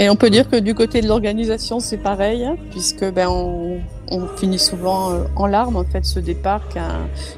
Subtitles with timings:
[0.00, 3.80] Et on peut dire que du côté de l'organisation, c'est pareil, hein, puisque ben, on,
[4.38, 6.62] finit souvent euh, en larmes en fait ce départ.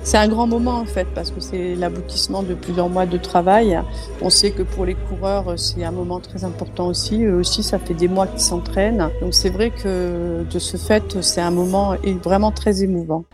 [0.02, 3.78] C'est un grand moment en fait parce que c'est l'aboutissement de plusieurs mois de travail.
[4.22, 7.24] On sait que pour les coureurs c'est un moment très important aussi.
[7.24, 9.10] Eux aussi ça fait des mois qu'ils s'entraînent.
[9.20, 13.24] Donc c'est vrai que de ce fait c'est un moment vraiment très émouvant.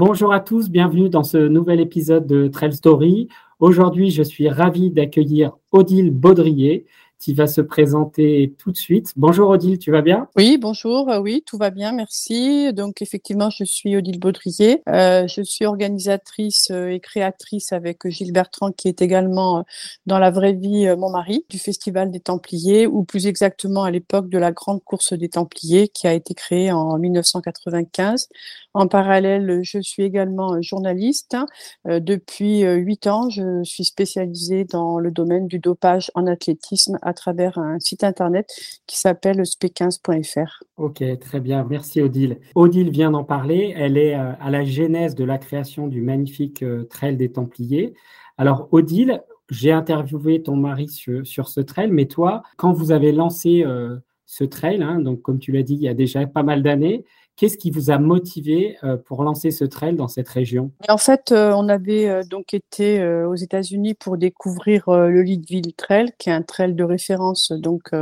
[0.00, 3.28] Bonjour à tous, bienvenue dans ce nouvel épisode de Trail Story.
[3.58, 6.86] Aujourd'hui, je suis ravi d'accueillir Odile Baudrier,
[7.18, 9.12] qui va se présenter tout de suite.
[9.16, 10.26] Bonjour Odile, tu vas bien?
[10.36, 12.72] Oui, bonjour, euh, oui, tout va bien, merci.
[12.72, 14.82] Donc effectivement, je suis Odile Baudrier.
[14.88, 19.66] Euh, je suis organisatrice euh, et créatrice avec Gilles Bertrand, qui est également
[20.06, 24.30] dans la vraie vie mon mari, du Festival des Templiers, ou plus exactement à l'époque
[24.30, 28.30] de la Grande Course des Templiers, qui a été créée en 1995.
[28.74, 31.36] En parallèle, je suis également journaliste.
[31.84, 37.58] Depuis huit ans, je suis spécialisée dans le domaine du dopage en athlétisme à travers
[37.58, 38.48] un site internet
[38.86, 40.62] qui s'appelle sp15.fr.
[40.76, 41.66] Ok, très bien.
[41.68, 42.38] Merci Odile.
[42.54, 43.74] Odile vient d'en parler.
[43.76, 47.94] Elle est euh, à la genèse de la création du magnifique euh, Trail des Templiers.
[48.38, 53.64] Alors Odile, j'ai interviewé ton mari sur, ce trail, mais toi, quand vous avez lancé
[53.64, 53.96] euh,
[54.26, 57.04] ce trail, hein, donc comme tu l'as dit, il y a déjà pas mal d'années,
[57.40, 60.72] Qu'est-ce qui vous a motivé euh, pour lancer ce trail dans cette région?
[60.90, 66.12] En fait, euh, on avait euh, donc été aux États-Unis pour découvrir le Leadville Trail,
[66.18, 67.92] qui est un trail de référence donc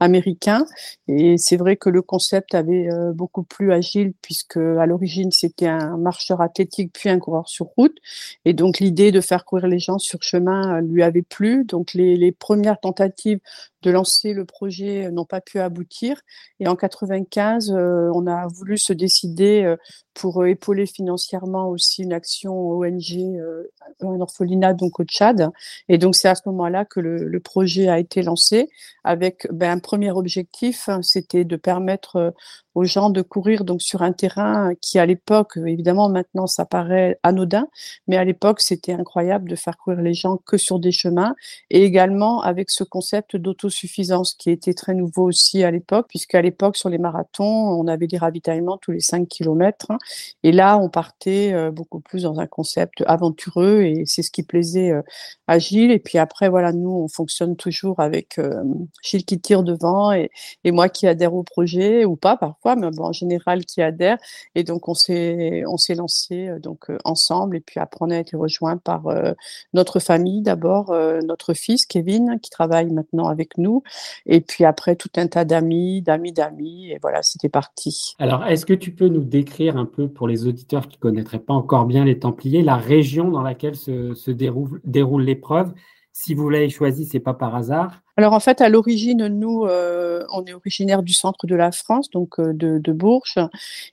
[0.00, 0.66] américain.
[1.08, 5.96] Et c'est vrai que le concept avait beaucoup plus agile puisque à l'origine c'était un
[5.96, 7.96] marcheur athlétique puis un coureur sur route.
[8.44, 11.64] Et donc l'idée de faire courir les gens sur chemin lui avait plu.
[11.64, 13.40] Donc les, les premières tentatives
[13.82, 16.20] de lancer le projet n'ont pas pu aboutir.
[16.58, 19.76] Et en 95, on a voulu se décider euh,
[20.14, 23.70] pour euh, épauler financièrement aussi une action ONG euh,
[24.02, 25.50] en orphelinat donc au Tchad.
[25.88, 28.68] Et donc c'est à ce moment-là que le, projet a été lancé
[29.02, 32.32] avec ben, un premier objectif, hein, c'était de permettre
[32.74, 37.18] aux gens de courir donc sur un terrain qui à l'époque, évidemment maintenant ça paraît
[37.22, 37.68] anodin,
[38.08, 41.34] mais à l'époque c'était incroyable de faire courir les gens que sur des chemins
[41.70, 46.76] et également avec ce concept d'autosuffisance qui était très nouveau aussi à l'époque, puisqu'à l'époque
[46.76, 49.98] sur les marathons on avait des ravitaillements tous les 5 km hein,
[50.42, 54.42] et là on partait euh, beaucoup plus dans un concept aventureux et c'est ce qui
[54.42, 55.02] plaisait euh,
[55.46, 55.90] à Gilles.
[55.90, 58.62] Et puis après voilà nous on fonctionne toujours avec euh,
[59.02, 60.30] Gilles qui tire devant et,
[60.64, 64.18] et moi qui adhère au projet ou pas parfois mais en général qui adhèrent.
[64.54, 68.10] Et donc on s'est on s'est lancé euh, donc euh, ensemble et puis après on
[68.10, 69.32] a été rejoint par euh,
[69.72, 70.94] notre famille d'abord,
[71.24, 73.82] notre fils Kevin qui travaille maintenant avec nous
[74.26, 78.14] et puis après tout un tas d'amis, d'amis d'amis et voilà c'était parti.
[78.18, 81.54] Alors est-ce que tu peux nous décrire un peu pour les auditeurs qui connaîtraient pas
[81.54, 85.74] encore bien les Templiers la région dans laquelle se, se déroule, déroule l'épreuve?
[86.12, 88.03] Si vous l'avez choisi, c'est pas par hasard.
[88.16, 92.10] Alors en fait, à l'origine, nous, euh, on est originaire du centre de la France,
[92.10, 93.40] donc euh, de, Bourges,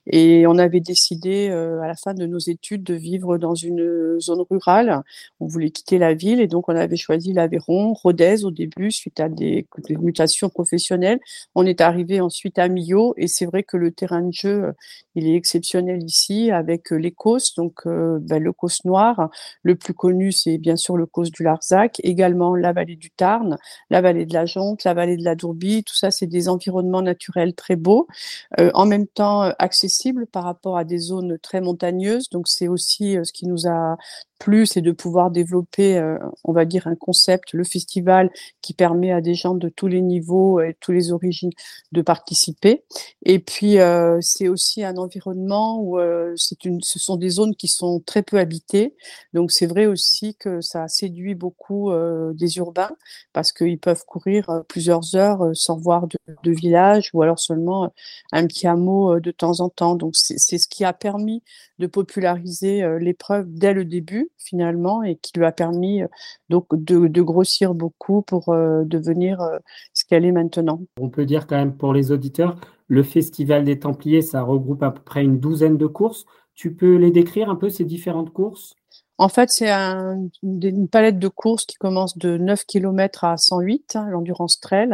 [0.06, 4.20] et on avait décidé euh, à la fin de nos études de vivre dans une
[4.20, 5.02] zone rurale.
[5.40, 9.18] On voulait quitter la ville, et donc on avait choisi l'Aveyron, Rodez au début, suite
[9.18, 11.18] à des, mutations professionnelles.
[11.56, 14.72] On est arrivé ensuite à Millau, et c'est vrai que le terrain de jeu,
[15.16, 19.30] il est exceptionnel ici, avec les Causses, donc ben, le Causse noir.
[19.64, 23.58] Le plus connu, c'est bien sûr le Causse du Larzac, également la vallée du Tarn,
[23.90, 26.48] la vallée vallée de la Jonque, la vallée de la Dourbie, tout ça, c'est des
[26.48, 28.06] environnements naturels très beaux,
[28.60, 32.28] euh, en même temps euh, accessibles par rapport à des zones très montagneuses.
[32.30, 33.96] Donc, c'est aussi euh, ce qui nous a
[34.42, 38.28] plus, c'est de pouvoir développer, euh, on va dire, un concept, le festival,
[38.60, 41.52] qui permet à des gens de tous les niveaux et tous les origines
[41.92, 42.82] de participer.
[43.24, 47.54] Et puis, euh, c'est aussi un environnement où euh, c'est une, ce sont des zones
[47.54, 48.96] qui sont très peu habitées.
[49.32, 51.92] Donc, c'est vrai aussi que ça séduit beaucoup
[52.34, 52.90] des urbains
[53.32, 57.92] parce qu'ils peuvent courir plusieurs heures sans voir de, de, village ou alors seulement
[58.32, 59.94] un petit hameau de temps en temps.
[59.94, 61.42] Donc, c'est ce qui a permis
[61.78, 66.08] de populariser l'épreuve dès le début finalement et qui lui a permis euh,
[66.48, 69.58] donc de, grossir beaucoup pour euh, devenir euh,
[69.94, 70.80] ce qu'elle est maintenant.
[71.00, 72.56] On peut dire quand même pour les auditeurs,
[72.88, 76.26] le Festival des Templiers, ça regroupe à peu près une douzaine de courses.
[76.54, 78.74] Tu peux les décrire un peu ces différentes courses?
[79.18, 84.08] En fait, c'est une palette de courses qui commence de 9 km à 108, hein,
[84.10, 84.90] l'endurance trail.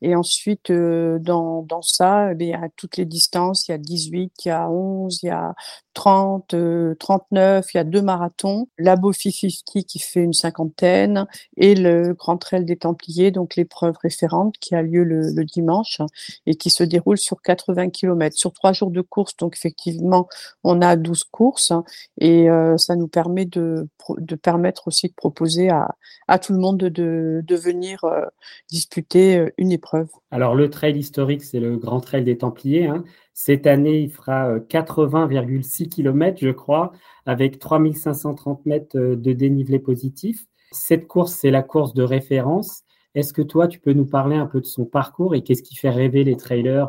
[0.00, 3.66] Et ensuite, euh, dans, dans ça, eh il y a toutes les distances.
[3.66, 5.54] Il y a 18, il y a 11, il y a
[5.94, 6.54] 30,
[6.98, 8.68] 39, il y a deux marathons.
[8.78, 11.26] La 50 qui fait une cinquantaine
[11.56, 16.00] et le Grand Trail des Templiers, donc l'épreuve référente qui a lieu le, dimanche
[16.46, 18.36] et qui se déroule sur 80 km.
[18.36, 20.28] Sur trois jours de course, donc effectivement,
[20.62, 21.72] on a 12 courses
[22.18, 23.88] et euh, ça nous permet de,
[24.42, 28.24] permettre aussi de proposer à, tout le monde de, venir euh,
[28.70, 30.08] disputer euh, une épreuve.
[30.30, 32.86] Alors le trail historique, c'est le Grand Trail des Templiers.
[32.86, 33.04] Hein.
[33.34, 36.92] Cette année, il fera 80,6 km, je crois,
[37.26, 40.46] avec 3530 mètres de dénivelé positif.
[40.70, 42.82] Cette course, c'est la course de référence.
[43.14, 45.76] Est-ce que toi, tu peux nous parler un peu de son parcours et qu'est-ce qui
[45.76, 46.88] fait rêver les trailers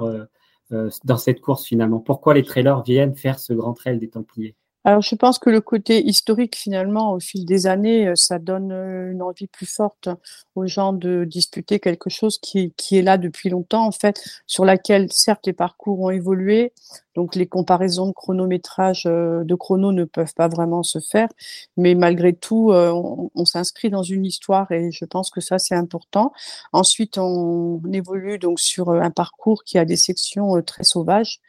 [1.04, 2.00] dans cette course finalement?
[2.00, 4.56] Pourquoi les trailers viennent faire ce Grand Trail des Templiers?
[4.88, 8.72] Alors, je pense que le côté historique, finalement, au fil des années, euh, ça donne
[8.72, 10.10] euh, une envie plus forte
[10.54, 14.64] aux gens de disputer quelque chose qui, qui est là depuis longtemps, en fait, sur
[14.64, 16.72] laquelle, certes, les parcours ont évolué,
[17.16, 21.30] donc les comparaisons de chronométrage euh, de chrono ne peuvent pas vraiment se faire,
[21.78, 22.92] mais malgré tout, euh,
[23.36, 26.34] on, s'inscrit dans une histoire et je pense que ça c'est important.
[26.74, 31.40] Ensuite, on, évolue donc sur euh, un parcours qui a des sections très sauvages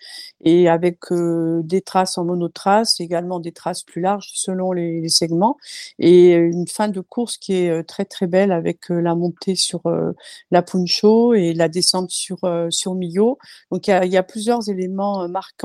[0.44, 5.56] et avec des traces en monotrace, également des traces plus larges selon les, segments
[5.98, 9.82] et une fin de course qui est très très belle avec la montée sur
[10.50, 12.38] la Puncho et la descente sur
[12.70, 13.38] sur Millau.
[13.70, 15.55] Donc il y y a plusieurs éléments marquants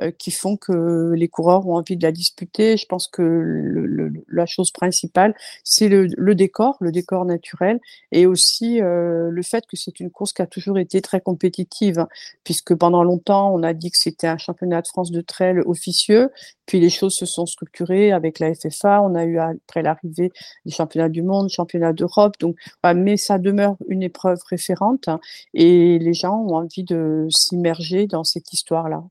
[0.00, 2.76] euh, qui font que les coureurs ont envie de la disputer.
[2.76, 5.34] Je pense que la chose principale,
[5.64, 7.80] c'est le, décor, le décor naturel,
[8.12, 12.06] et aussi euh, le fait que c'est une course qui a toujours été très compétitive,
[12.44, 16.30] puisque pendant longtemps, on a dit que c'était un championnat de France de trail officieux,
[16.66, 19.02] puis les choses se sont structurées avec la FFA.
[19.02, 20.30] On a eu après l'arrivée
[20.64, 22.34] des championnats du monde, championnats d'Europe.
[22.38, 22.56] Donc,
[22.94, 25.08] mais ça demeure une épreuve référente
[25.52, 29.02] et les gens ont envie de s'immerger dans cette histoire-là.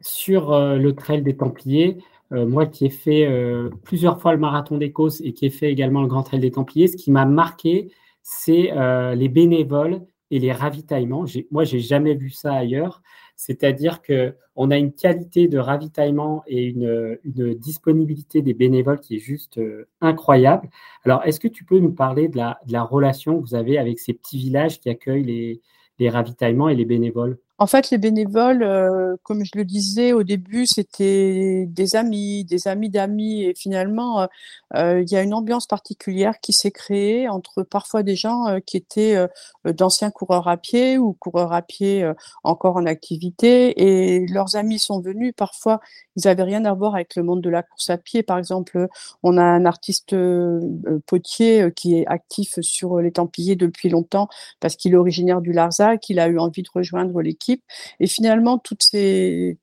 [0.00, 1.98] Sur euh, le trail des Templiers,
[2.32, 5.70] euh, moi qui ai fait euh, plusieurs fois le marathon d'Écosse et qui ai fait
[5.70, 7.92] également le Grand Trail des Templiers, ce qui m'a marqué,
[8.22, 8.72] c'est
[9.14, 10.00] les bénévoles
[10.32, 11.26] et les ravitaillements.
[11.52, 13.02] Moi, j'ai jamais vu ça ailleurs.
[13.36, 17.18] C'est-à-dire qu'on a une qualité de ravitaillement et une,
[17.54, 20.70] disponibilité des bénévoles qui est juste euh, incroyable.
[21.04, 24.14] Alors, est-ce que tu peux nous parler de la, relation que vous avez avec ces
[24.14, 25.60] petits villages qui accueillent
[25.98, 27.38] les ravitaillements et les bénévoles?
[27.58, 32.68] En fait, les bénévoles, euh, comme je le disais au début, c'était des amis, des
[32.68, 34.26] amis d'amis, et finalement, euh,
[34.74, 38.76] euh, il y a une ambiance particulière qui s'est créée entre parfois des gens qui
[38.76, 39.16] étaient
[39.64, 42.06] d'anciens coureurs à pied ou coureurs à pied
[42.44, 45.32] encore en activité, et leurs amis sont venus.
[45.34, 45.80] Parfois,
[46.16, 48.22] ils n'avaient rien à voir avec le monde de la course à pied.
[48.22, 48.88] Par exemple,
[49.22, 50.14] on a un artiste
[51.06, 54.28] potier qui est actif sur les Templiers depuis longtemps
[54.60, 57.45] parce qu'il est originaire du Larzac, il a eu envie de rejoindre l'équipe
[58.00, 59.58] et finalement, toutes ces,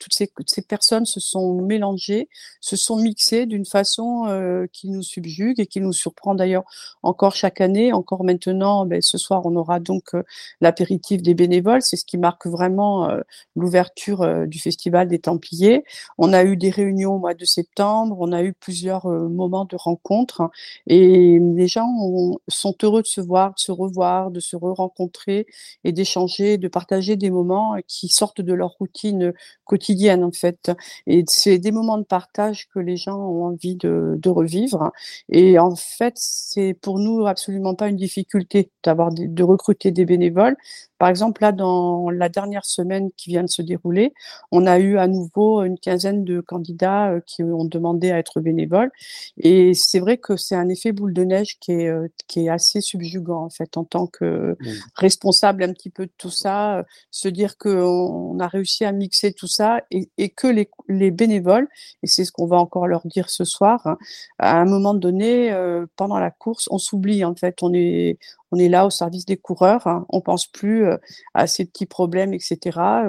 [0.68, 2.30] personnes se sont mélangées,
[2.62, 6.64] se sont mixées d'une façon euh, qui nous subjugue et qui nous surprend d'ailleurs
[7.02, 7.94] encore chaque année.
[7.94, 10.24] Encore maintenant, ben, ce soir, on aura donc euh,
[10.62, 11.82] l'apéritif des bénévoles.
[11.82, 13.22] C'est ce qui marque vraiment euh,
[13.56, 15.84] l'ouverture du Festival des Templiers.
[16.18, 19.76] On a eu des réunions au mois de septembre, on a eu plusieurs moments de
[19.76, 20.50] rencontres
[20.88, 21.88] et les gens
[22.48, 25.46] sont heureux de se voir, de se revoir, de se re-rencontrer
[25.84, 29.34] et d'échanger, de partager des moments qui sortent de leur routine
[29.66, 30.72] quotidienne en fait.
[31.08, 34.92] Et c'est des moments de partage que les gens ont envie de, revivre.
[35.30, 40.56] Et en fait, c'est pour nous absolument pas une difficulté d'avoir de recruter des bénévoles
[41.04, 44.14] par exemple, là, dans la dernière semaine qui vient de se dérouler,
[44.54, 48.40] on a eu à nouveau une quinzaine de candidats euh, qui ont demandé à être
[48.40, 48.90] bénévoles.
[49.36, 52.50] Et c'est vrai que c'est un effet boule de neige qui est, euh, qui est
[52.50, 54.56] assez subjugant, en fait, en tant que
[54.96, 59.34] responsable un petit peu de tout ça, euh, se dire qu'on a réussi à mixer
[59.34, 61.68] tout ça et, et que les, les, bénévoles,
[62.04, 63.98] et c'est ce qu'on va encore leur dire ce soir, hein,
[64.40, 65.54] à un moment donné,
[65.98, 68.18] pendant la course, on s'oublie, en fait, on est,
[68.54, 70.06] on est là au service des coureurs, hein.
[70.10, 70.98] on pense plus euh,
[71.34, 72.60] à ces petits problèmes, etc.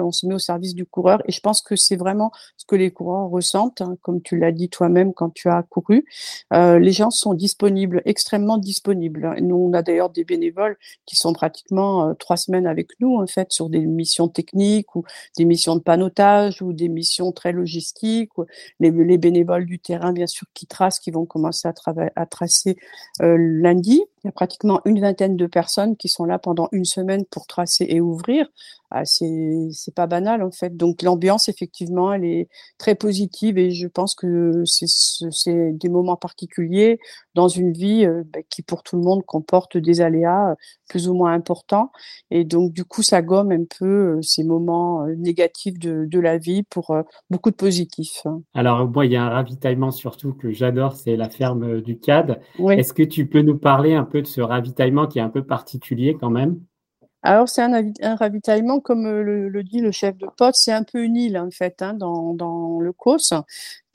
[0.01, 2.75] On se met au service du coureur et je pense que c'est vraiment ce que
[2.75, 6.03] les coureurs ressentent, hein, comme tu l'as dit toi-même quand tu as couru.
[6.51, 9.35] Euh, les gens sont disponibles, extrêmement disponibles.
[9.39, 13.27] Nous, on a d'ailleurs des bénévoles qui sont pratiquement euh, trois semaines avec nous, en
[13.27, 15.03] fait, sur des missions techniques ou
[15.37, 18.31] des missions de panotage ou des missions très logistiques.
[18.79, 22.77] Les, les bénévoles du terrain, bien sûr, qui tracent, qui vont commencer à tracer
[23.19, 24.01] lundi.
[24.25, 27.45] Il y a pratiquement une vingtaine de personnes qui sont là pendant une semaine pour
[27.45, 28.47] tracer et ouvrir.
[28.97, 30.77] Ah, c'est pas banal en fait.
[30.77, 32.47] Donc l'ambiance effectivement, elle est
[32.77, 36.99] très positive et je pense que c'est des moments particuliers
[37.33, 40.55] dans une vie euh, bah, qui pour tout le monde comporte des aléas euh,
[40.87, 41.91] plus ou moins importants
[42.31, 46.37] et donc du coup ça gomme un peu euh, ces moments négatifs de, de la
[46.37, 46.95] vie pour
[47.29, 48.23] beaucoup de positifs.
[48.53, 52.39] Alors moi il y a un ravitaillement surtout que j'adore, c'est la ferme du CAD.
[52.69, 55.43] Est-ce que tu peux nous parler un peu de ce ravitaillement qui est un peu
[55.43, 56.61] particulier quand même?
[57.25, 61.03] Alors, c'est un, ravitaillement, comme le, le, dit le chef de poste, c'est un peu
[61.03, 63.33] une île, en fait, hein, dans, dans, le COS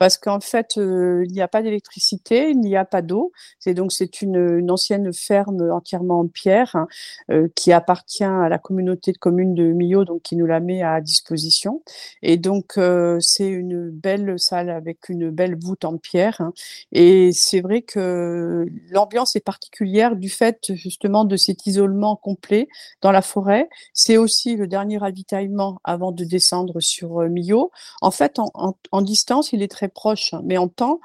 [0.00, 3.32] parce qu'en fait, euh, il n'y a pas d'électricité, il n'y a pas d'eau.
[3.58, 6.88] C'est donc c'est une, une, ancienne ferme entièrement en pierre hein,
[7.30, 10.82] euh, qui appartient à la communauté de communes de Millau, donc qui nous la met
[10.82, 11.82] à disposition.
[12.22, 16.40] Et donc euh, c'est une belle salle avec une belle voûte en pierre.
[16.40, 16.54] Hein.
[16.92, 22.68] Et c'est vrai que l'ambiance est particulière du fait justement de cet isolement complet
[23.02, 23.68] dans la forêt.
[23.92, 27.70] C'est aussi le dernier ravitaillement avant de descendre sur Millau.
[28.00, 31.00] En fait, en, en, en distance, il est très proche, mais en temps,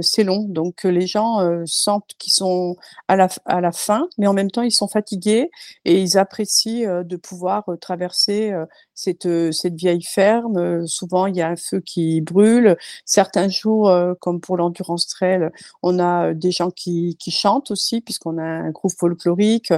[0.00, 0.44] c'est long.
[0.48, 2.76] Donc les gens sentent qu'ils sont
[3.08, 5.50] à la, à la fin, mais en même temps, ils sont fatigués
[5.84, 8.52] et ils apprécient de pouvoir traverser
[8.96, 10.86] cette, cette vieille ferme.
[10.88, 12.76] souvent, il y a un feu qui brûle.
[13.04, 15.50] Certains jours, comme pour l'endurance trail,
[15.82, 19.72] on a des gens qui, qui chantent aussi, puisqu'on a un groupe folklorique.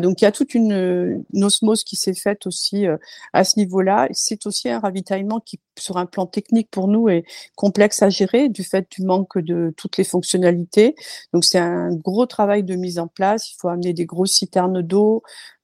[0.00, 2.86] donc il y a toute une, une osmose qui s'est faite aussi
[3.32, 4.08] à ce niveau-là.
[4.12, 7.24] C'est aussi un ravitaillement qui, sur un plan technique pour nous, est
[7.54, 10.94] complexe à gérer du fait du manque de toutes les fonctionnalités.
[11.32, 13.50] Donc c'est un gros travail de mise en place.
[13.50, 15.22] Il faut amener des grosses citernes d'eau,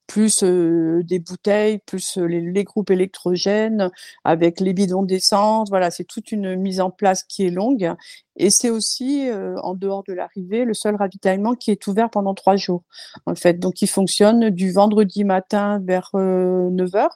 [0.08, 3.90] plus des bouteilles, plus euh, les, groupes électrogènes,
[4.24, 5.68] avec les bidons d'essence.
[5.68, 7.94] Voilà, c'est toute une mise en place qui est longue.
[8.38, 12.34] Et c'est aussi, euh, en dehors de l'arrivée, le seul ravitaillement qui est ouvert pendant
[12.34, 12.84] trois jours,
[13.26, 13.58] en fait.
[13.58, 17.08] Donc, il fonctionne du vendredi matin vers 9h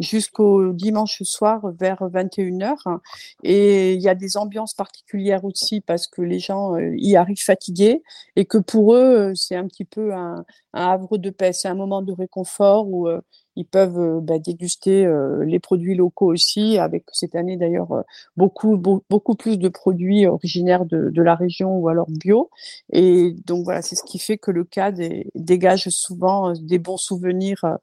[0.00, 2.98] jusqu'au dimanche soir vers 21h.
[3.44, 8.02] Et il y a des ambiances particulières aussi parce que les gens y arrivent fatigués
[8.36, 11.52] et que pour eux, c'est un petit peu un, un havre de paix.
[11.52, 13.20] C'est un moment de réconfort où euh,
[13.56, 18.04] ils peuvent euh, bah, déguster euh, les produits locaux aussi, avec cette année d'ailleurs
[18.36, 22.50] beaucoup, beaucoup plus de produits originaires de, la région ou alors bio.
[22.92, 25.02] Et donc voilà, c'est ce qui fait que le CAD
[25.34, 27.78] dégage souvent des bons souvenirs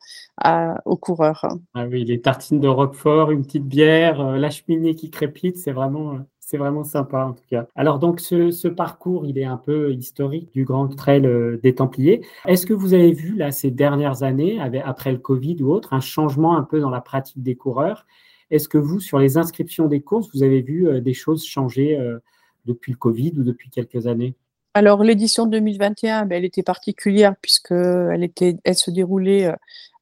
[0.85, 1.45] aux coureurs.
[1.75, 6.17] Ah oui, les tartines de Roquefort, une petite bière, la cheminée qui crépite, c'est vraiment
[6.47, 7.67] c'est vraiment sympa en tout cas.
[7.75, 12.21] Alors donc ce, parcours, il est un peu historique du Grand Trail euh, des Templiers.
[12.45, 15.99] Est-ce que vous avez vu là ces dernières années, après le Covid ou autre, un
[15.99, 18.05] changement un peu dans la pratique des coureurs?
[18.49, 21.99] Est-ce que vous, sur les inscriptions des courses, vous avez vu euh, des choses changer
[21.99, 22.17] euh,
[22.65, 24.33] depuis le Covid ou depuis quelques années?
[24.73, 28.31] Alors l'édition 2021, ben, elle était particulière puisqu'elle
[28.63, 29.51] elle se déroulait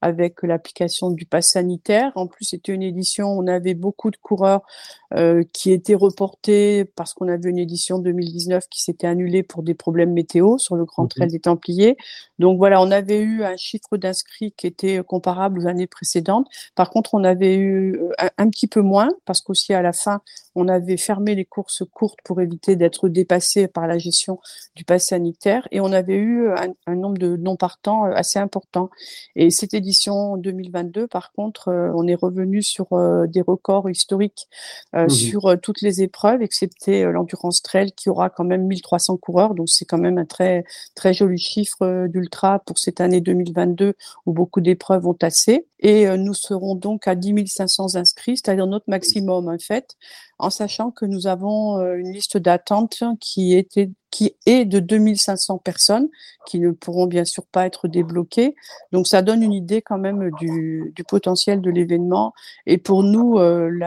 [0.05, 2.11] avec l'application du pass sanitaire.
[2.13, 4.61] En plus, c'était une édition, on avait beaucoup de coureurs
[5.15, 9.74] euh, qui étaient reportés parce qu'on avait une édition 2019 qui s'était annulée pour des
[9.74, 11.95] problèmes météo sur le Grand Trail des Templiers.
[12.38, 16.48] Donc voilà, on avait eu un chiffre d'inscrits qui était comparable aux années précédentes.
[16.75, 20.19] Par contre, on avait eu euh, un, petit peu moins parce qu'aussi à la fin,
[20.53, 24.39] on avait fermé les courses courtes pour éviter d'être dépassé par la gestion
[24.75, 28.39] du pass sanitaire et on avait eu un, un nombre de non partants euh, assez
[28.39, 28.89] important.
[29.38, 32.88] Et cette édition 2022, par contre, on est revenu sur
[33.27, 34.48] des records historiques
[35.05, 39.55] mmh sur toutes les épreuves, excepté l'endurance trail qui aura quand même 1300 coureurs.
[39.55, 40.63] Donc c'est quand même un très
[40.95, 43.93] très joli chiffre d'ultra pour cette année 2022
[44.25, 45.67] où beaucoup d'épreuves ont tassé.
[45.79, 49.95] Et nous serons donc à 10 500 inscrits, c'est-à-dire notre maximum en fait,
[50.39, 56.07] en sachant que nous avons une liste d'attente qui était qui est de 2500 personnes
[56.45, 58.55] qui ne pourront bien sûr pas être débloquées.
[58.93, 62.34] Donc ça donne une idée quand même du, du potentiel de l'événement.
[62.65, 63.79] Et pour nous, euh, il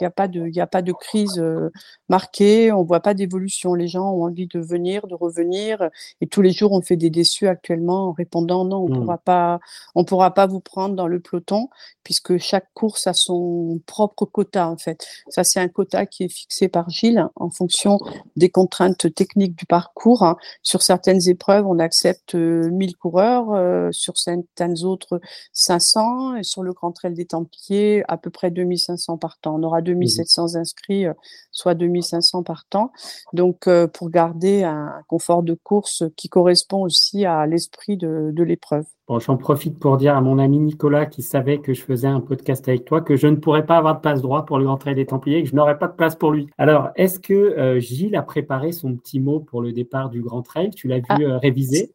[0.00, 1.70] n'y a pas de, a pas de crise euh,
[2.08, 2.72] marquée.
[2.72, 3.74] On voit pas d'évolution.
[3.74, 5.88] Les gens ont envie de venir, de revenir.
[6.20, 9.58] Et tous les jours, on fait des déçus actuellement en répondant non, on ne mmh.
[9.94, 11.68] on pourra pas vous prendre dans le peloton
[12.08, 15.06] puisque chaque course a son propre quota en fait.
[15.28, 17.98] Ça c'est un quota qui est fixé par Gilles en fonction
[18.34, 20.22] des contraintes techniques du parcours.
[20.22, 20.36] Hein.
[20.62, 25.20] Sur certaines épreuves, on accepte 1000 euh, coureurs, euh, sur certaines autres
[25.52, 29.56] 500, et sur le Grand Trail des Templiers, à peu près 2500 par temps.
[29.56, 31.14] On aura 2700 mmh inscrits, euh,
[31.52, 32.90] soit 2500 par temps.
[33.32, 38.84] Donc, pour garder un confort de course qui correspond aussi à l'esprit de, de l'épreuve.
[39.08, 42.20] Bon, j'en profite pour dire à mon ami Nicolas qui savait que je faisais un
[42.20, 44.94] podcast avec toi que je ne pourrais pas avoir de passe droit pour lui entrer
[44.94, 46.46] des Templiers, que je n'aurais pas de place pour lui.
[46.58, 50.42] Alors, est-ce que euh, Gilles a préparé son petit mot pour le départ du Grand
[50.42, 50.72] Trail?
[50.76, 51.90] Tu l'as vu ah, euh, réviser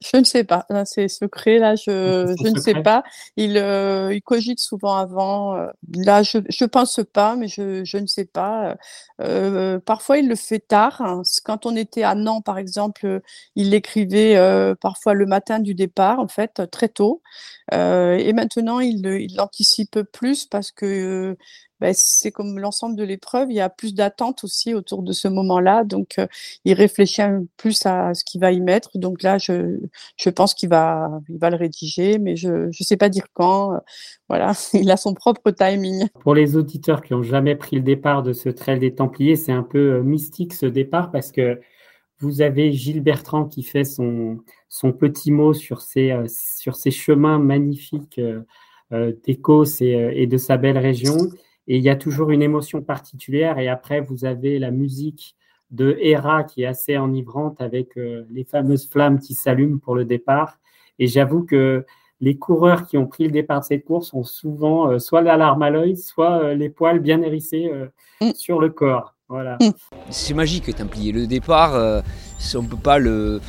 [0.00, 3.02] Je ne sais pas, c'est secret, là, je, je ne sais pas.
[3.36, 5.56] Il, euh, il cogite souvent avant.
[5.56, 8.76] Euh, là, je ne pense pas, mais je, je ne sais pas.
[9.20, 11.00] Euh, parfois, il le fait tard.
[11.00, 11.22] Hein.
[11.44, 13.20] Quand on était à Nantes, par exemple,
[13.56, 14.36] il l'écrivait
[14.80, 17.20] parfois le matin du départ, en fait, très tôt.
[17.72, 21.36] et maintenant, il l'anticipe plus parce que
[21.80, 25.28] ben, c'est comme l'ensemble de l'épreuve, il y a plus d'attente aussi autour de ce
[25.28, 25.84] moment-là.
[25.84, 26.26] Donc, euh,
[26.64, 28.98] il réfléchit un plus à ce qu'il va y mettre.
[28.98, 29.78] Donc là, je,
[30.16, 33.74] je pense qu'il va, il va le rédiger, mais je ne sais pas dire quand.
[33.74, 33.78] Euh,
[34.28, 36.08] voilà, il a son propre timing.
[36.20, 39.52] Pour les auditeurs qui n'ont jamais pris le départ de ce trail des Templiers, c'est
[39.52, 41.60] un peu euh, mystique ce départ parce que
[42.20, 47.38] vous avez Gilles Bertrand qui fait son, son petit mot sur ces, sur ces chemins
[47.38, 48.20] magnifiques
[48.90, 51.16] d'Écosse et de sa belle région.
[51.68, 53.58] Et il y a toujours une émotion particulière.
[53.58, 55.36] Et après, vous avez la musique
[55.70, 60.06] de Hera qui est assez enivrante avec euh, les fameuses flammes qui s'allument pour le
[60.06, 60.58] départ.
[60.98, 61.84] Et j'avoue que
[62.20, 65.36] les coureurs qui ont pris le départ de cette course ont souvent euh, soit la
[65.36, 67.70] larme à l'œil, soit euh, les poils bien hérissés
[68.22, 68.30] mm.
[68.34, 69.14] sur le corps.
[69.28, 69.58] Voilà.
[69.60, 69.72] Mm.
[70.08, 71.12] C'est magique, Templier.
[71.12, 72.02] Le départ,
[72.54, 73.42] on peut pas le,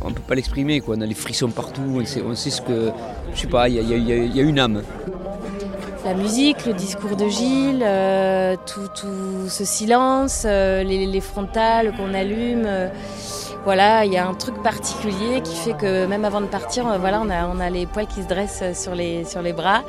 [0.00, 0.80] on peut pas l'exprimer.
[0.86, 1.82] On a les frissons partout.
[1.82, 2.92] On sait, ce que,
[3.34, 4.82] je sais pas, il y, y a une âme
[6.04, 12.66] la musique, le discours de Gilles, euh, tout, ce silence, euh, les, frontales qu'on allume.
[13.68, 16.84] Euh, voilà, il y a un truc particulier qui fait que même avant de partir,
[16.98, 19.82] voilà, on a, les poils qui se dressent sur les, sur les bras.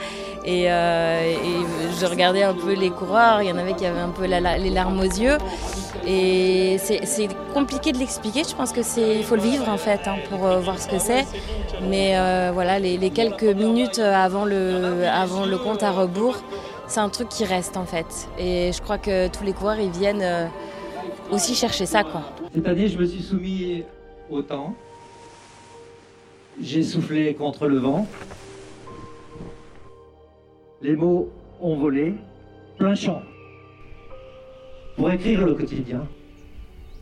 [0.46, 4.26] Et, je regardais un peu les coureurs, il y en avait qui avaient un peu
[4.26, 5.38] les larmes aux yeux.
[6.06, 8.44] Et c'est compliqué de l'expliquer.
[8.44, 10.88] Je pense que c'est, il faut le vivre en fait hein, pour euh, voir ce
[10.88, 11.26] que c'est.
[11.84, 16.38] Mais euh, voilà, les, quelques minutes avant le, avant le compte à rebours,
[16.88, 18.28] c'est un truc qui reste en fait.
[18.38, 20.48] Et je crois que tous les coureurs ils viennent euh,
[21.32, 22.24] aussi chercher ça quoi.
[22.54, 23.84] Cette année, je me suis soumis
[24.30, 24.76] au temps.
[26.62, 28.08] J'ai soufflé contre le vent.
[30.82, 31.30] Les mots
[31.62, 32.16] ont volé,
[32.78, 33.22] plein champ
[34.96, 36.06] pour écrire le quotidien,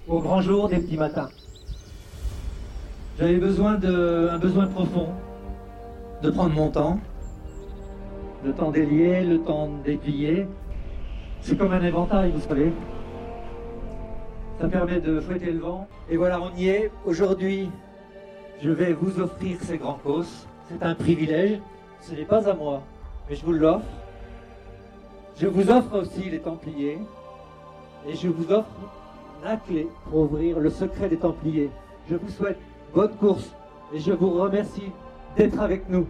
[0.07, 1.29] au grand jour des petits matins.
[3.17, 5.07] J'avais besoin d'un besoin profond,
[6.21, 6.99] de prendre mon temps,
[8.45, 10.45] le temps délié, le temps déplié.
[11.41, 12.71] C'est comme un éventail, vous savez.
[14.59, 15.87] Ça permet de fouetter le vent.
[16.09, 16.91] Et voilà, on y est.
[17.05, 17.69] Aujourd'hui,
[18.61, 20.47] je vais vous offrir ces grands causes.
[20.69, 21.59] C'est un privilège.
[22.01, 22.81] Ce n'est pas à moi,
[23.29, 23.85] mais je vous l'offre.
[25.39, 26.97] Je vous offre aussi les Templiers,
[28.07, 28.65] et je vous offre
[29.43, 31.69] la clé pour ouvrir le secret des Templiers.
[32.09, 32.57] Je vous souhaite
[32.93, 33.51] bonne course
[33.93, 34.91] et je vous remercie
[35.35, 36.07] d'être avec nous.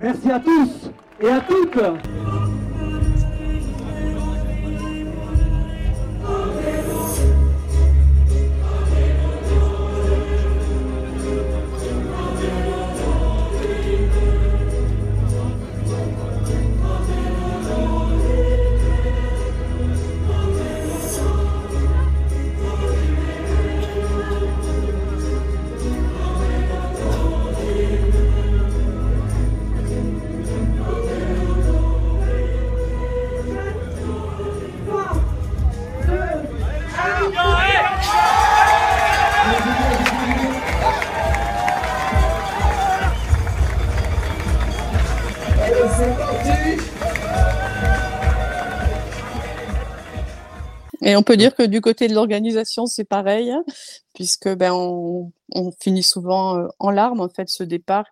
[0.00, 2.39] Merci à tous et à toutes.
[51.02, 53.64] Et on peut dire que du côté de l'organisation, c'est pareil, hein,
[54.14, 55.32] puisque ben on,
[55.80, 58.04] finit souvent euh, en larmes en fait ce départ.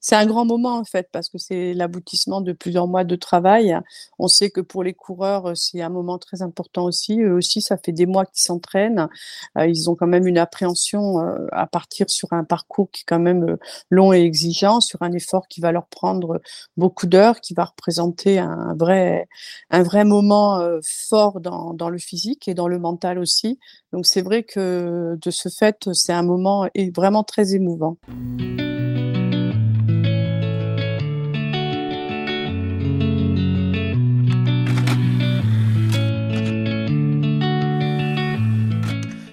[0.00, 3.78] C'est un grand moment en fait parce que c'est l'aboutissement de plusieurs mois de travail.
[4.18, 7.20] On sait que pour les coureurs euh, c'est un moment très important aussi.
[7.20, 9.08] Eux aussi ça fait des mois qu'ils s'entraînent.
[9.56, 11.18] Euh, ils ont quand même une appréhension
[11.52, 13.56] à partir sur un parcours qui est quand même
[13.90, 16.40] long et exigeant, sur un effort qui va leur prendre
[16.76, 19.28] beaucoup d'heures, qui va représenter un vrai
[19.70, 23.60] un vrai moment fort dans, dans le physique et dans le mental aussi.
[23.96, 27.96] Donc c'est vrai que de ce fait c'est un moment vraiment très émouvant.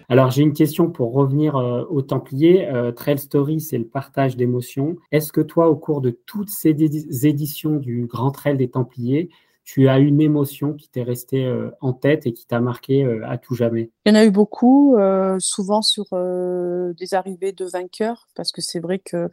[0.07, 2.65] Alors j'ai une question pour revenir euh, au Templier.
[2.67, 4.95] Euh, Trail Story, c'est le partage d'émotions.
[5.11, 9.29] Est-ce que toi, au cours de toutes ces éditions du Grand Trail des Templiers,
[9.63, 13.21] tu as une émotion qui t'est restée euh, en tête et qui t'a marqué euh,
[13.25, 17.65] à tout jamais Il y en a eu beaucoup, euh, souvent sur des arrivées de
[17.65, 19.29] vainqueurs, parce que c'est vrai que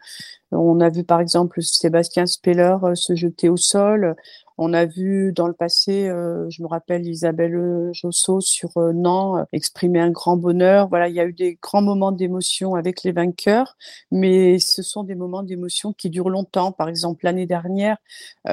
[0.53, 4.17] on a vu par exemple Sébastien Speller se jeter au sol.
[4.63, 6.05] On a vu dans le passé,
[6.51, 10.89] je me rappelle Isabelle Josso sur Nantes exprimer un grand bonheur.
[10.91, 13.79] Voilà, il y a eu des grands moments d'émotion avec les vainqueurs,
[14.11, 16.73] mais ce sont des moments d'émotion qui durent longtemps.
[16.73, 17.97] Par exemple, l'année dernière,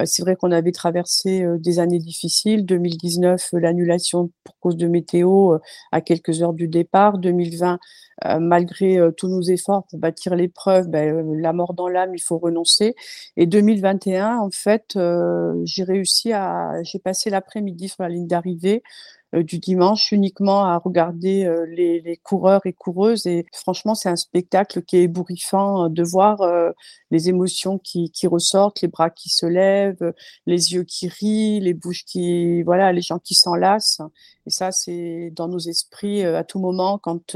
[0.05, 2.65] c'est vrai qu'on avait traversé des années difficiles.
[2.65, 5.57] 2019, l'annulation pour cause de météo
[5.91, 7.17] à quelques heures du départ.
[7.17, 7.79] 2020,
[8.25, 12.15] euh, malgré euh, tous nos efforts pour bâtir l'épreuve, ben, euh, la mort dans l'âme,
[12.15, 12.95] il faut renoncer.
[13.35, 14.97] Et 2021, en fait,
[15.63, 18.83] j'ai réussi à, j'ai passé l'après-midi sur la ligne d'arrivée
[19.33, 23.27] du dimanche uniquement à regarder les, les, coureurs et coureuses.
[23.27, 26.37] Et franchement, c'est un spectacle qui est ébouriffant de voir
[27.11, 30.13] les émotions qui, qui, ressortent, les bras qui se lèvent,
[30.45, 34.01] les yeux qui rient, les bouches qui, voilà, les gens qui s'enlacent.
[34.45, 37.35] Et ça, c'est dans nos esprits à tout moment quand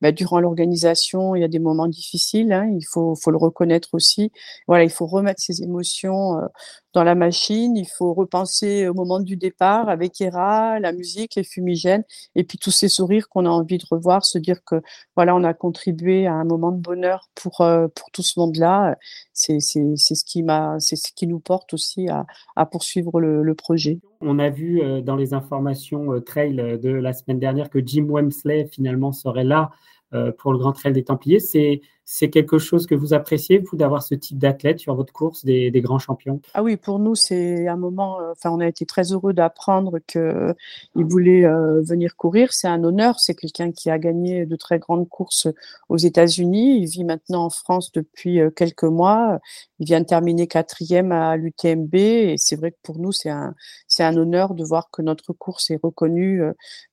[0.00, 3.90] bah, durant l'organisation, il y a des moments difficiles, hein, il faut, faut, le reconnaître
[3.92, 4.32] aussi.
[4.66, 6.46] Voilà, il faut remettre ses émotions euh,
[6.92, 11.44] dans la machine, il faut repenser au moment du départ avec Hera, la musique, les
[11.44, 14.82] fumigènes, et puis tous ces sourires qu'on a envie de revoir, se dire que
[15.16, 18.96] voilà, on a contribué à un moment de bonheur pour, euh, pour tout ce monde-là.
[19.32, 22.26] C'est ce qui m'a, c'est ce qui nous porte aussi à,
[22.56, 24.00] à poursuivre le, projet.
[24.22, 28.66] On a vu euh, dans les informations trail de la semaine dernière que Jim Wemsley
[28.66, 29.70] finalement serait là
[30.14, 31.40] euh, pour le Grand Trail des Templiers.
[31.40, 31.80] C'est
[32.14, 35.70] c'est quelque chose que vous appréciez, vous, d'avoir ce type d'athlète sur votre course, des,
[35.80, 36.42] grands champions?
[36.52, 38.20] Ah oui, pour nous, c'est un moment.
[38.20, 40.54] Euh, enfin, on a été très heureux d'apprendre qu'il
[40.94, 42.52] voulait euh, venir courir.
[42.52, 43.18] C'est un honneur.
[43.18, 45.48] C'est quelqu'un qui a gagné de très grandes courses
[45.88, 46.82] aux États-Unis.
[46.82, 49.40] Il vit maintenant en France depuis euh, quelques mois.
[49.78, 51.94] Il vient de terminer quatrième à l'UTMB.
[51.94, 53.54] Et c'est vrai que pour nous, c'est un,
[53.92, 56.42] c'est un honneur de voir que notre course est reconnue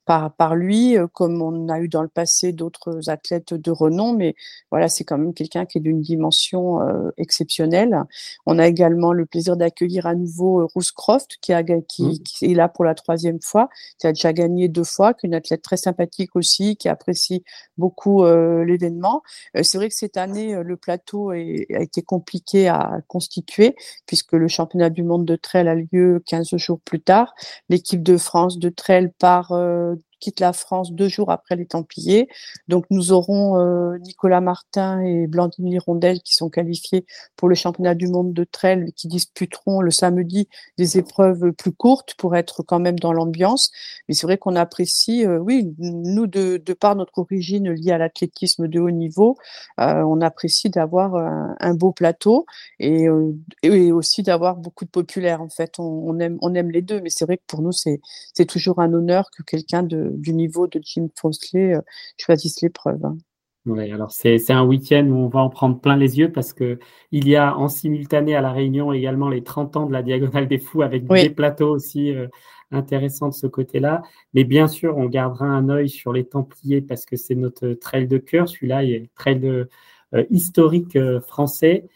[0.05, 4.13] par, par lui, comme on a eu dans le passé d'autres athlètes de renom.
[4.13, 4.35] Mais
[4.71, 8.03] voilà, c'est quand même quelqu'un qui est d'une dimension euh, exceptionnelle.
[8.45, 12.19] On a également le plaisir d'accueillir à nouveau euh, Croft, qui, a, qui, mmh.
[12.23, 15.29] qui, est là pour la troisième fois, qui a déjà gagné deux fois, qui est
[15.29, 17.43] une athlète très sympathique aussi, qui apprécie
[17.77, 19.21] beaucoup euh, l'événement.
[19.55, 24.33] Euh, c'est vrai que cette année, le plateau est, a été compliqué à constituer, puisque
[24.33, 27.33] le championnat du monde de trail a lieu 15 jours plus tard.
[27.69, 29.53] L'équipe de France de trail part
[30.19, 32.27] quitte la France deux jours après les Templiers.
[32.67, 37.05] Donc nous aurons euh, Nicolas Martin et Blandine Lirondelle qui sont qualifiés
[37.35, 42.15] pour le championnat du monde de trail qui disputeront le samedi des épreuves plus courtes
[42.15, 43.71] pour être quand même dans l'ambiance.
[44.07, 48.67] Mais c'est vrai qu'on apprécie, euh, oui, nous de, par notre origine liée à l'athlétisme
[48.67, 49.37] de haut niveau,
[49.79, 52.45] euh, on apprécie d'avoir un, beau plateau
[52.79, 55.41] et, aussi d'avoir beaucoup de populaires.
[55.41, 57.71] En fait, on, on, aime on aime les deux, mais c'est vrai que pour nous
[57.71, 57.99] c'est
[58.45, 61.81] toujours un honneur que quelqu'un de du niveau de Jim Fosley euh,
[62.17, 63.03] choisissent l'épreuve.
[63.05, 63.17] Hein.
[63.65, 66.79] Oui, alors c'est un week-end où on va en prendre plein les yeux parce que
[67.11, 70.47] il y a en simultané à La Réunion également les 30 ans de la Diagonale
[70.47, 72.27] des Fous avec des plateaux aussi euh,
[72.71, 74.01] intéressants de ce côté-là.
[74.33, 78.07] Mais bien sûr, on gardera un œil sur les Templiers parce que c'est notre trail
[78.07, 78.47] de cœur.
[78.47, 79.69] Celui-là est trail de,
[80.15, 81.87] euh, historique français.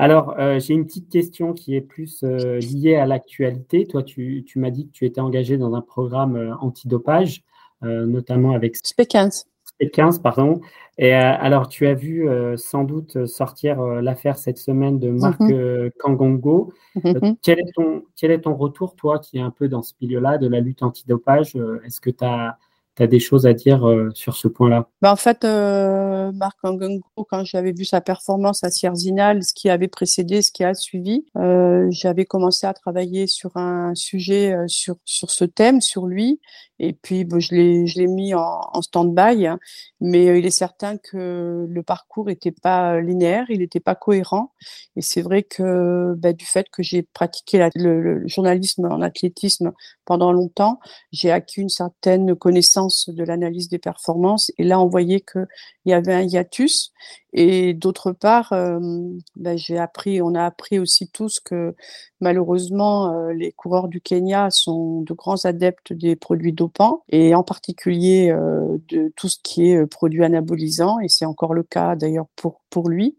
[0.00, 3.86] Alors, euh, j'ai une petite question qui est plus euh, liée à l'actualité.
[3.86, 7.44] Toi, tu, m'as dit que tu étais engagé dans un programme euh, antidopage,
[7.82, 9.44] notamment avec SP15.
[9.78, 10.62] SP15, pardon.
[10.96, 15.90] Et alors, tu as vu sans doute sortir l'affaire cette semaine de Marc mm-hmm.
[15.98, 16.74] Kangongo.
[16.96, 17.36] Mm-hmm.
[17.40, 20.36] quel, est ton, quel est ton retour, toi, qui est un peu dans ce milieu-là
[20.36, 21.56] de la lutte antidopage?
[21.86, 22.58] Est-ce que tu as
[23.00, 24.88] tu as des choses à dire euh, sur ce point-là?
[25.00, 29.70] Bah En fait, euh, Marc Angungo, quand j'avais vu sa performance à Sierzinal, ce qui
[29.70, 34.96] avait précédé, ce qui a suivi, euh, j'avais commencé à travailler sur un sujet sur,
[35.06, 36.40] sur ce thème, sur lui.
[36.82, 39.46] Et puis, bon, je l'ai mis en, stand-by.
[39.46, 39.58] Hein.
[40.00, 44.52] mais il est certain que le parcours n'était pas linéaire, il n'était pas cohérent.
[44.96, 49.72] Et c'est vrai que bah, du fait que j'ai pratiqué le journalisme en athlétisme
[50.06, 50.80] pendant longtemps,
[51.12, 54.52] j'ai acquis une certaine connaissance de l'analyse des performances.
[54.58, 55.46] Et là, on voyait qu'il
[55.86, 56.92] y avait un hiatus.
[57.32, 61.74] Et d'autre part, ben, j'ai appris, on a appris aussi tous que
[62.20, 67.42] malheureusement, euh, les coureurs du Kenya sont de grands adeptes des produits dopants et en
[67.42, 70.98] particulier euh, de tout ce qui est produit anabolisant.
[71.00, 73.16] Et c'est encore le cas d'ailleurs pour pour lui.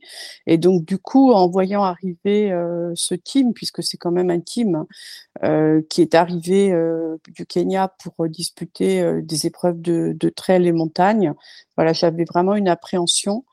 [0.47, 2.51] Et donc du coup, en voyant arriver
[2.95, 4.85] ce team, puisque c'est quand même un team
[5.89, 6.73] qui est arrivé
[7.27, 11.33] du Kenya pour disputer des épreuves de, de trail et montagne,
[11.75, 13.43] voilà, j'avais vraiment une appréhension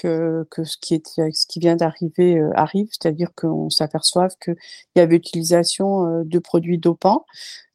[0.00, 4.56] que, ce, qui est, ce qui vient d'arriver euh, arrive, c'est-à-dire qu'on s'aperçoive qu'il
[4.96, 7.24] y avait utilisation euh, de produits dopants.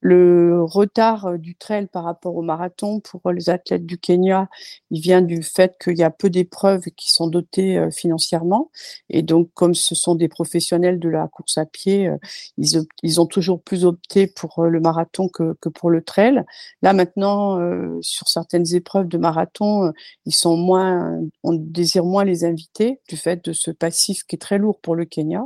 [0.02, 4.50] Le retard euh, du trail par rapport au marathon pour les athlètes du Kenya,
[4.90, 8.72] il vient du fait qu'il y a peu d'épreuves qui sont dotées euh, financièrement.
[9.10, 12.18] Et donc, comme ce sont des professionnels de la course à pied, euh,
[12.58, 16.44] ils, ils ont toujours plus opté pour le marathon que, que pour le trail.
[16.82, 17.60] Là, maintenant,
[18.02, 19.92] sur certaines épreuves de marathon,
[20.26, 24.40] ils sont moins, on désire moins les inviter du fait de ce passif qui est
[24.40, 25.44] très lourd pour le Kenya.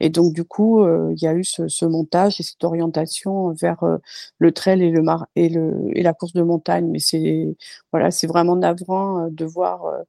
[0.00, 3.98] Et donc, du coup, il y a eu ce, montage et cette orientation vers euh,
[4.38, 6.88] le trail et le mar et le et la course de montagne.
[6.90, 7.56] Mais c'est
[7.92, 10.02] voilà, c'est vraiment navrant euh, de voir euh,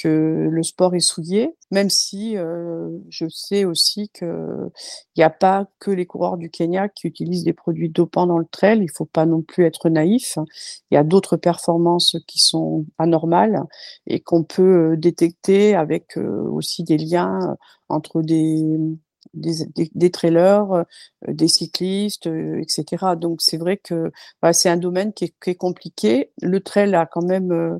[0.00, 2.36] que le sport est souillé, même si
[3.08, 4.70] je sais aussi qu'il
[5.16, 8.46] n'y a pas que les coureurs du Kenya qui utilisent des produits dopants dans le
[8.50, 8.80] trail.
[8.82, 10.38] Il faut pas non plus être naïf.
[10.90, 13.64] Il y a d'autres performances qui sont anormales
[14.06, 17.56] et qu'on peut détecter avec aussi des liens
[17.88, 18.62] entre des,
[19.34, 20.84] des, trailers, euh,
[21.26, 23.16] des cyclistes, euh, etc.
[23.16, 24.10] Donc c'est vrai que
[24.52, 26.30] c'est un domaine qui est, compliqué.
[26.42, 27.78] Le trail a quand même euh,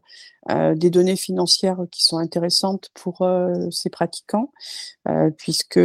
[0.48, 3.26] des données financières qui sont intéressantes pour
[3.70, 4.50] ces pratiquants,
[5.36, 5.80] puisque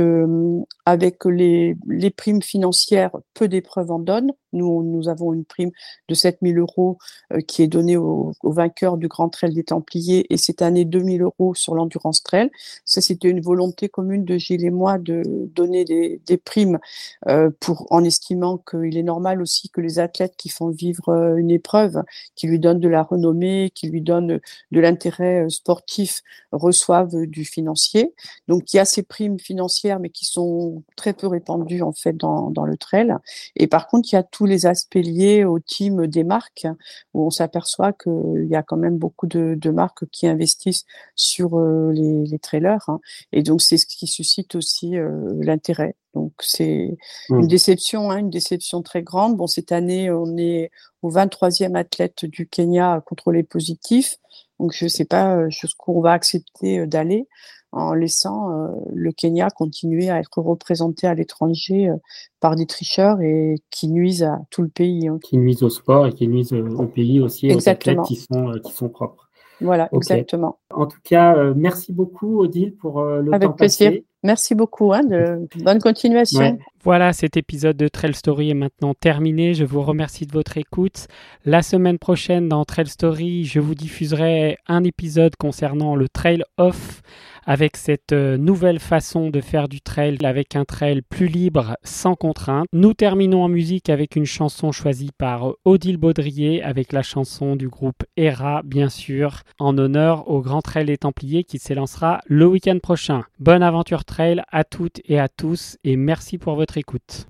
[0.86, 4.32] avec les, les primes financières, peu d'épreuves en donnent.
[4.54, 5.72] Nous, nous avons une prime
[6.10, 6.98] de 7000 euros
[7.48, 11.56] qui est donnée aux, vainqueurs du Grand Trail des Templiers et cette année 2000 euros
[11.56, 12.50] sur l'Endurance Trail.
[12.86, 15.24] Ça, c'était une volonté commune de Gilles et moi de
[15.54, 16.80] donner des, des primes
[17.28, 21.36] euh, pour en estimant qu'il est normal aussi que les athlètes qui font vivre euh,
[21.36, 22.04] une épreuve,
[22.36, 24.40] qui lui donnent de la renommée, qui lui donnent
[24.72, 28.14] de l'intérêt euh, sportif, reçoivent du financier.
[28.48, 32.14] Donc il y a ces primes financières, mais qui sont très peu répandues en fait
[32.14, 33.16] dans, dans le trail.
[33.56, 36.68] Et par contre, il y a tous les aspects liés au team des marques,
[37.14, 40.86] où on s'aperçoit qu'il y a quand même beaucoup de, de marques qui investissent
[41.16, 42.84] sur les, les, trailers.
[42.90, 43.00] Hein.
[43.32, 44.96] Et donc c'est ce qui suscite aussi
[45.40, 45.96] l'intérêt.
[46.14, 46.96] Donc c'est
[47.30, 47.48] une mmh.
[47.48, 49.36] déception, hein, une déception très grande.
[49.36, 50.70] Bon, cette année, on est
[51.02, 54.18] au 23e athlète du Kenya contrôlé positif.
[54.60, 57.28] Donc je ne sais pas euh, jusqu'où on va accepter euh, d'aller
[57.72, 61.90] en laissant euh, le Kenya continuer à être représenté à l'étranger
[62.40, 65.08] par des tricheurs et qui nuisent à tout le pays.
[65.08, 65.18] Hein.
[65.24, 68.72] Qui nuisent au sport et qui nuisent au pays aussi, aux athlètes qui sont, qui
[68.72, 69.23] sont propres.
[69.64, 70.60] Voilà, exactement.
[70.70, 73.94] En tout cas, merci beaucoup Odile pour le Avec temps plaisir.
[74.24, 74.94] Merci beaucoup.
[74.94, 75.48] Hein, de...
[75.64, 76.58] Bonne continuation.
[76.82, 79.54] Voilà, cet épisode de Trail Story est maintenant terminé.
[79.54, 81.08] Je vous remercie de votre écoute.
[81.46, 87.02] La semaine prochaine, dans Trail Story, je vous diffuserai un épisode concernant le Trail Off
[87.46, 92.16] avec cette euh, nouvelle façon de faire du trail, avec un trail plus libre, sans
[92.16, 92.68] contrainte.
[92.74, 97.68] Nous terminons en musique avec une chanson choisie par Odile Baudrier, avec la chanson du
[97.68, 102.80] groupe Hera, bien sûr, en honneur au Grand Trail des Templiers qui s'élancera le week-end
[102.82, 103.24] prochain.
[103.40, 107.28] Bonne aventure trail à toutes et à tous et merci pour votre écoute.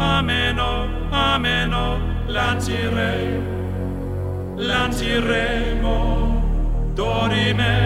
[0.00, 3.38] ameno, ameno, lancire,
[4.56, 5.96] lanciremo,
[6.94, 7.76] dorime,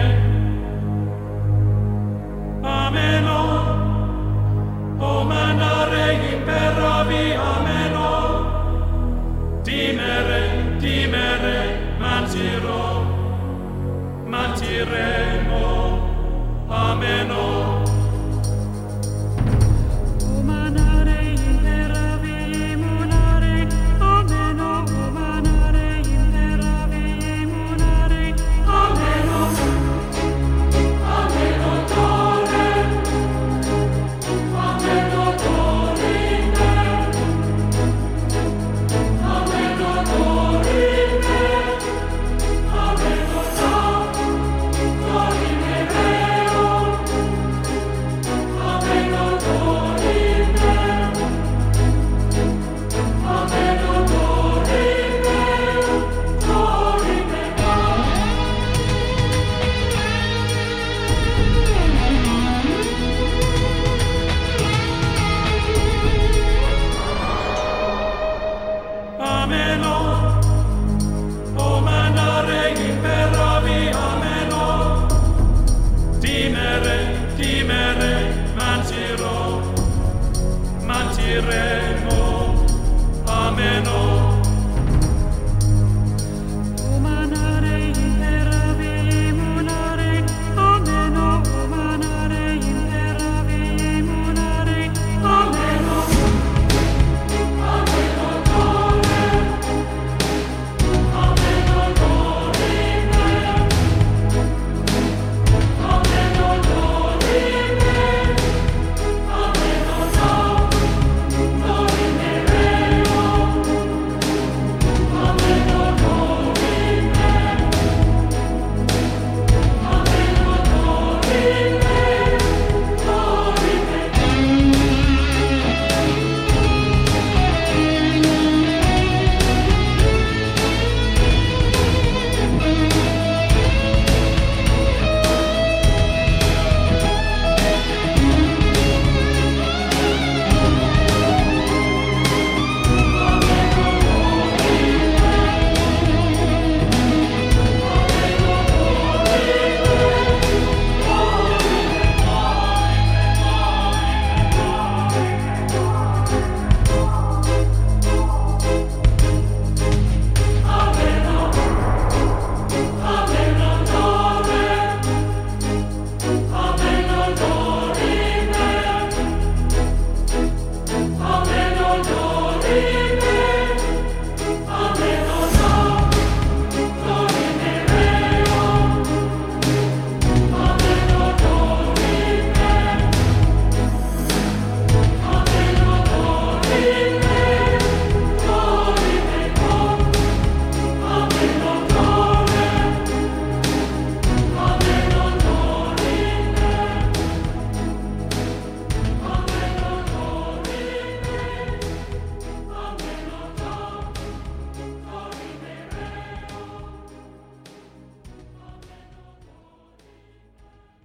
[2.63, 3.41] ameno,
[4.99, 8.11] o manare imperavi, ameno,
[9.63, 10.43] timere,
[10.79, 11.59] timere,
[11.99, 12.83] manciro,
[14.25, 15.65] manciremo,
[16.69, 17.84] ameno,